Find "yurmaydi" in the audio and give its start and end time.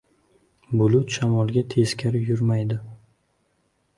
2.29-2.81